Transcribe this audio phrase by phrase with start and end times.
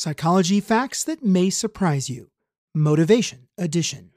[0.00, 2.30] Psychology Facts That May Surprise You,
[2.72, 4.12] Motivation Edition.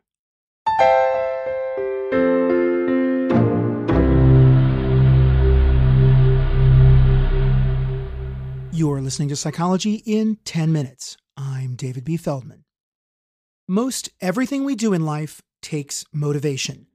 [8.72, 11.18] You're listening to Psychology in 10 Minutes.
[11.36, 12.16] I'm David B.
[12.16, 12.64] Feldman.
[13.68, 16.86] Most everything we do in life takes motivation.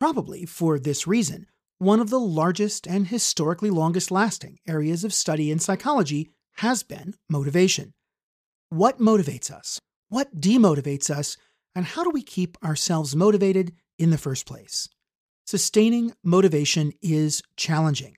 [0.00, 5.50] Probably for this reason, one of the largest and historically longest lasting areas of study
[5.50, 6.30] in psychology
[6.60, 7.92] has been motivation.
[8.70, 9.80] What motivates us?
[10.08, 11.36] What demotivates us?
[11.74, 14.88] And how do we keep ourselves motivated in the first place?
[15.46, 18.16] Sustaining motivation is challenging.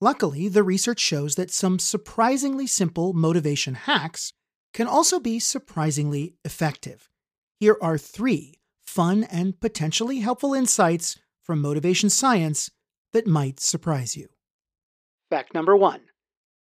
[0.00, 4.32] Luckily, the research shows that some surprisingly simple motivation hacks
[4.74, 7.08] can also be surprisingly effective.
[7.58, 12.70] Here are three fun and potentially helpful insights from motivation science
[13.12, 14.28] that might surprise you.
[15.30, 16.00] Fact number one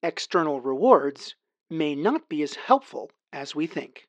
[0.03, 1.35] external rewards
[1.71, 4.09] may not be as helpful as we think.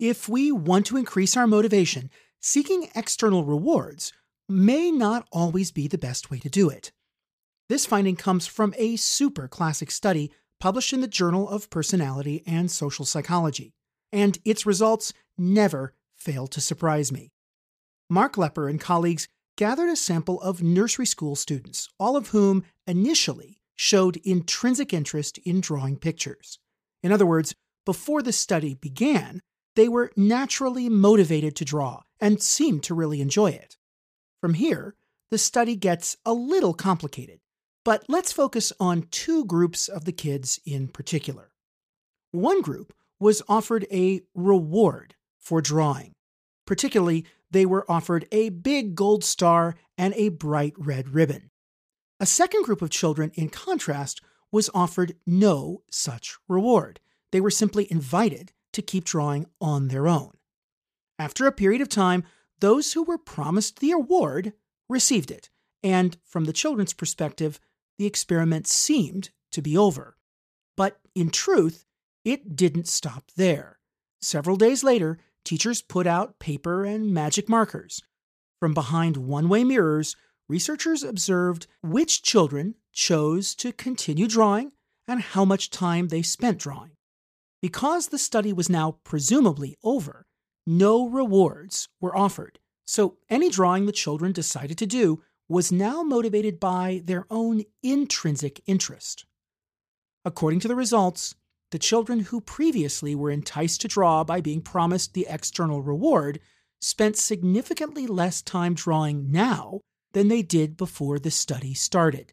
[0.00, 4.12] If we want to increase our motivation, seeking external rewards
[4.48, 6.92] may not always be the best way to do it.
[7.68, 10.30] This finding comes from a super classic study
[10.60, 13.72] published in the Journal of Personality and Social Psychology,
[14.12, 17.30] and its results never fail to surprise me.
[18.10, 23.60] Mark Lepper and colleagues gathered a sample of nursery school students, all of whom initially
[23.76, 26.58] showed intrinsic interest in drawing pictures.
[27.02, 29.40] In other words, before the study began,
[29.76, 33.76] they were naturally motivated to draw and seemed to really enjoy it.
[34.40, 34.94] From here,
[35.30, 37.40] the study gets a little complicated,
[37.84, 41.50] but let's focus on two groups of the kids in particular.
[42.30, 46.12] One group was offered a reward for drawing.
[46.66, 51.50] Particularly, they were offered a big gold star and a bright red ribbon.
[52.24, 56.98] A second group of children, in contrast, was offered no such reward.
[57.32, 60.30] They were simply invited to keep drawing on their own.
[61.18, 62.24] After a period of time,
[62.60, 64.54] those who were promised the award
[64.88, 65.50] received it,
[65.82, 67.60] and from the children's perspective,
[67.98, 70.16] the experiment seemed to be over.
[70.78, 71.84] But in truth,
[72.24, 73.80] it didn't stop there.
[74.22, 78.00] Several days later, teachers put out paper and magic markers.
[78.60, 80.16] From behind one way mirrors,
[80.48, 84.72] researchers observed which children chose to continue drawing
[85.08, 86.92] and how much time they spent drawing.
[87.60, 90.26] Because the study was now presumably over,
[90.66, 96.58] no rewards were offered, so any drawing the children decided to do was now motivated
[96.58, 99.26] by their own intrinsic interest.
[100.24, 101.34] According to the results,
[101.70, 106.40] the children who previously were enticed to draw by being promised the external reward
[106.80, 109.80] spent significantly less time drawing now
[110.14, 112.32] than they did before the study started.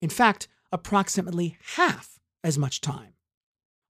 [0.00, 3.14] In fact, approximately half as much time.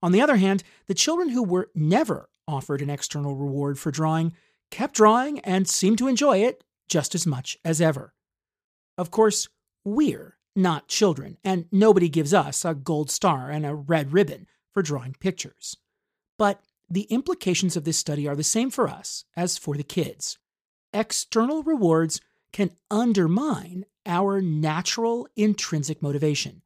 [0.01, 4.33] On the other hand, the children who were never offered an external reward for drawing
[4.71, 8.13] kept drawing and seemed to enjoy it just as much as ever.
[8.97, 9.47] Of course,
[9.85, 14.81] we're not children, and nobody gives us a gold star and a red ribbon for
[14.81, 15.77] drawing pictures.
[16.37, 20.37] But the implications of this study are the same for us as for the kids.
[20.93, 22.21] External rewards
[22.53, 26.61] can undermine our natural intrinsic motivation.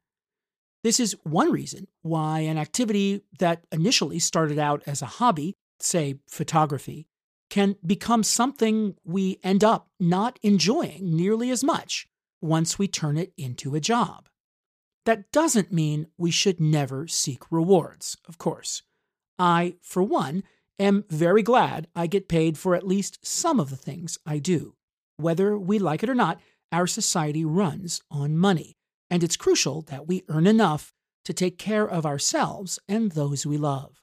[0.83, 6.19] This is one reason why an activity that initially started out as a hobby, say
[6.29, 7.07] photography,
[7.49, 12.07] can become something we end up not enjoying nearly as much
[12.41, 14.27] once we turn it into a job.
[15.05, 18.83] That doesn't mean we should never seek rewards, of course.
[19.39, 20.43] I, for one,
[20.79, 24.76] am very glad I get paid for at least some of the things I do.
[25.17, 26.39] Whether we like it or not,
[26.71, 28.77] our society runs on money,
[29.09, 30.93] and it's crucial that we earn enough
[31.25, 34.01] to take care of ourselves and those we love.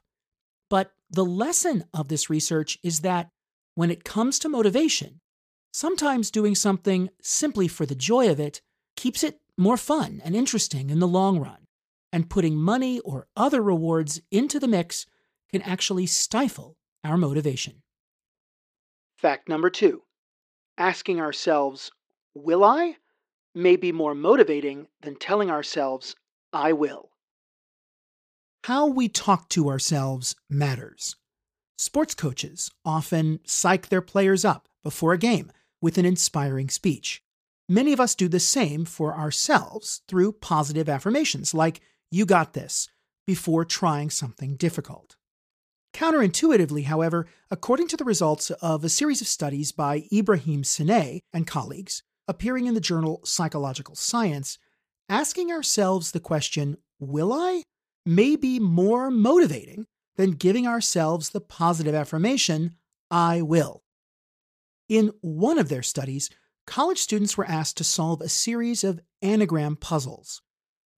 [0.69, 3.29] But the lesson of this research is that
[3.75, 5.21] when it comes to motivation,
[5.71, 8.61] sometimes doing something simply for the joy of it
[8.95, 11.67] keeps it more fun and interesting in the long run,
[12.11, 15.05] and putting money or other rewards into the mix
[15.51, 17.83] can actually stifle our motivation.
[19.17, 20.01] Fact number two
[20.77, 21.91] asking ourselves,
[22.33, 22.97] Will I?
[23.53, 26.15] may be more motivating than telling ourselves,
[26.51, 27.11] I will.
[28.65, 31.15] How we talk to ourselves matters.
[31.77, 35.51] Sports coaches often psych their players up before a game
[35.81, 37.21] with an inspiring speech.
[37.69, 41.81] Many of us do the same for ourselves through positive affirmations like,
[42.11, 42.89] You got this,
[43.25, 45.15] before trying something difficult.
[45.95, 51.47] Counterintuitively, however, according to the results of a series of studies by Ibrahim Senay and
[51.47, 54.57] colleagues appearing in the journal Psychological Science,
[55.07, 57.63] asking ourselves the question, Will I?
[58.05, 59.85] may be more motivating
[60.17, 62.75] than giving ourselves the positive affirmation,
[63.09, 63.81] I will.
[64.89, 66.29] In one of their studies,
[66.67, 70.41] college students were asked to solve a series of anagram puzzles.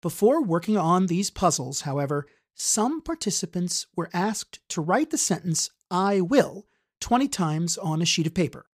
[0.02, 2.26] Before working on these puzzles, however,
[2.58, 6.66] some participants were asked to write the sentence, I will,
[7.02, 8.66] 20 times on a sheet of paper,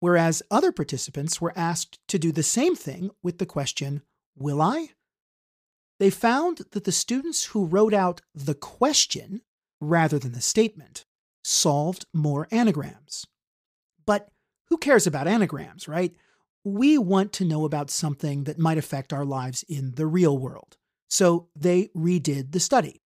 [0.00, 4.02] whereas other participants were asked to do the same thing with the question,
[4.36, 4.90] Will I?
[5.98, 9.42] They found that the students who wrote out the question
[9.80, 11.04] rather than the statement
[11.44, 13.26] solved more anagrams.
[14.06, 14.28] But
[14.68, 16.14] who cares about anagrams, right?
[16.64, 20.76] We want to know about something that might affect our lives in the real world.
[21.08, 23.01] So they redid the study.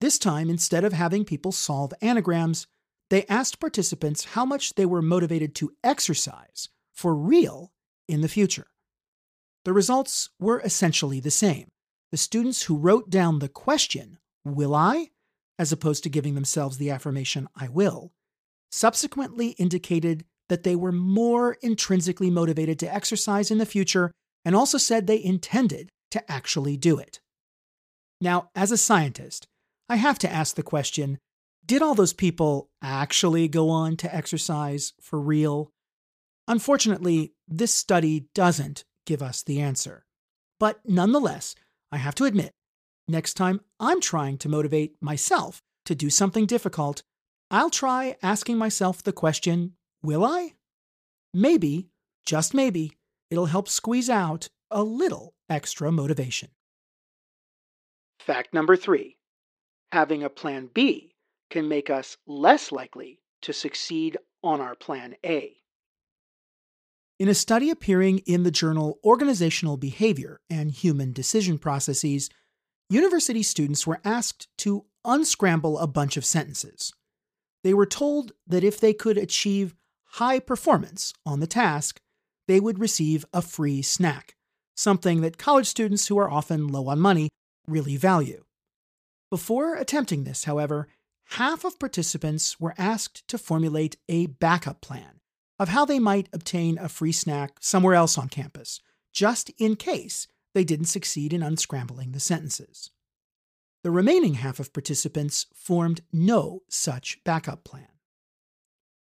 [0.00, 2.66] This time, instead of having people solve anagrams,
[3.10, 7.72] they asked participants how much they were motivated to exercise for real
[8.08, 8.68] in the future.
[9.64, 11.68] The results were essentially the same.
[12.12, 15.10] The students who wrote down the question, Will I?
[15.58, 18.12] as opposed to giving themselves the affirmation, I will,
[18.70, 24.10] subsequently indicated that they were more intrinsically motivated to exercise in the future
[24.42, 27.20] and also said they intended to actually do it.
[28.22, 29.46] Now, as a scientist,
[29.90, 31.18] I have to ask the question
[31.66, 35.72] did all those people actually go on to exercise for real?
[36.46, 40.06] Unfortunately, this study doesn't give us the answer.
[40.60, 41.56] But nonetheless,
[41.90, 42.52] I have to admit,
[43.08, 47.02] next time I'm trying to motivate myself to do something difficult,
[47.50, 50.54] I'll try asking myself the question Will I?
[51.34, 51.88] Maybe,
[52.24, 52.92] just maybe,
[53.28, 56.50] it'll help squeeze out a little extra motivation.
[58.20, 59.16] Fact number three
[59.92, 61.14] having a plan B
[61.50, 65.56] can make us less likely to succeed on our plan A.
[67.18, 72.30] In a study appearing in the journal Organizational Behavior and Human Decision Processes,
[72.88, 76.92] university students were asked to unscramble a bunch of sentences.
[77.62, 79.74] They were told that if they could achieve
[80.12, 82.00] high performance on the task,
[82.48, 84.34] they would receive a free snack,
[84.74, 87.28] something that college students who are often low on money
[87.68, 88.44] really value.
[89.30, 90.88] Before attempting this, however,
[91.30, 95.20] half of participants were asked to formulate a backup plan
[95.58, 98.80] of how they might obtain a free snack somewhere else on campus,
[99.12, 102.90] just in case they didn't succeed in unscrambling the sentences.
[103.84, 107.86] The remaining half of participants formed no such backup plan.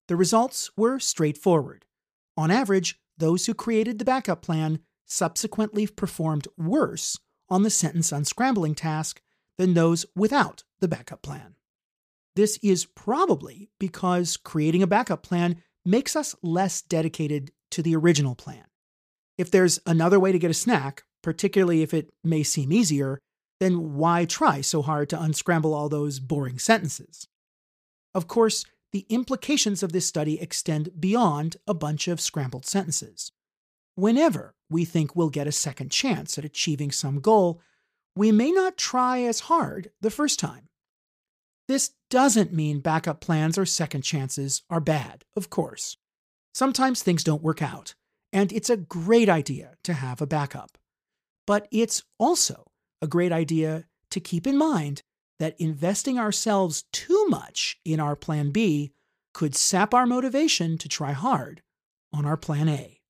[0.09, 1.85] The results were straightforward.
[2.37, 7.19] On average, those who created the backup plan subsequently performed worse
[7.49, 9.21] on the sentence unscrambling task
[9.59, 11.55] than those without the backup plan.
[12.35, 18.35] This is probably because creating a backup plan makes us less dedicated to the original
[18.35, 18.65] plan.
[19.39, 23.19] If there's another way to get a snack, particularly if it may seem easier,
[23.59, 27.27] then why try so hard to unscramble all those boring sentences?
[28.15, 33.33] Of course, the implications of this study extend beyond a bunch of scrambled sentences.
[33.95, 37.61] Whenever we think we'll get a second chance at achieving some goal,
[38.17, 40.69] we may not try as hard the first time.
[41.69, 45.99] This doesn't mean backup plans or second chances are bad, of course.
[46.55, 47.95] Sometimes things don't work out,
[48.33, 50.79] and it's a great idea to have a backup.
[51.47, 52.65] But it's also
[53.03, 55.03] a great idea to keep in mind
[55.39, 58.93] that investing ourselves too much in our plan B
[59.35, 61.61] could sap our motivation to try hard
[62.13, 63.01] on our plan A.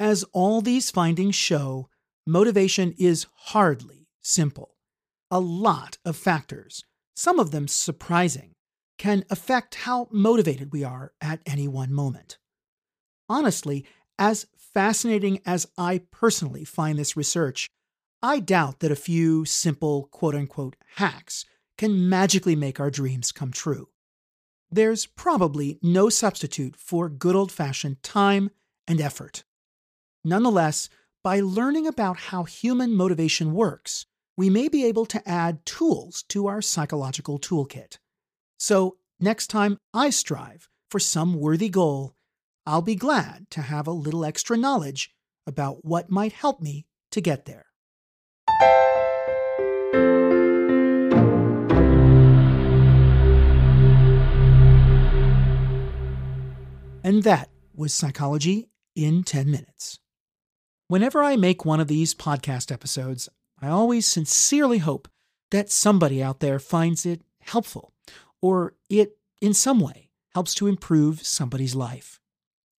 [0.00, 1.88] As all these findings show,
[2.28, 4.76] motivation is hardly simple.
[5.30, 6.84] A lot of factors,
[7.16, 8.52] some of them surprising,
[8.98, 12.38] can affect how motivated we are at any one moment.
[13.28, 13.86] Honestly,
[14.18, 17.68] as fascinating as I personally find this research,
[18.22, 21.44] I doubt that a few simple quote unquote hacks
[21.78, 23.88] can magically make our dreams come true.
[24.70, 28.50] There's probably no substitute for good old fashioned time
[28.86, 29.44] and effort.
[30.24, 30.90] Nonetheless,
[31.28, 34.06] by learning about how human motivation works,
[34.38, 37.98] we may be able to add tools to our psychological toolkit.
[38.58, 42.14] So, next time I strive for some worthy goal,
[42.64, 45.10] I'll be glad to have a little extra knowledge
[45.46, 47.66] about what might help me to get there.
[57.04, 59.98] And that was Psychology in 10 Minutes.
[60.88, 63.28] Whenever I make one of these podcast episodes,
[63.60, 65.06] I always sincerely hope
[65.50, 67.92] that somebody out there finds it helpful
[68.40, 72.20] or it in some way helps to improve somebody's life.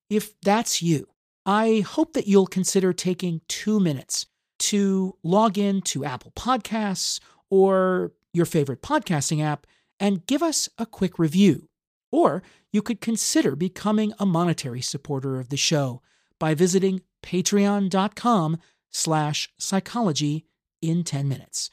[0.09, 1.07] If that's you,
[1.45, 4.25] I hope that you'll consider taking two minutes
[4.59, 7.19] to log in to Apple Podcasts
[7.51, 9.67] or your favorite podcasting app
[9.99, 11.69] and give us a quick review.
[12.11, 12.41] Or
[12.73, 16.01] you could consider becoming a monetary supporter of the show
[16.39, 18.57] by visiting patreon.com
[18.89, 20.45] slash psychology
[20.81, 21.69] in 10 minutes.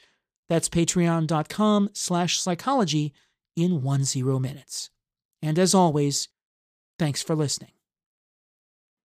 [0.49, 3.13] That's patreon.com slash psychology
[3.55, 4.89] in one zero minutes.
[5.41, 6.29] And as always,
[6.97, 7.76] thanks for listening.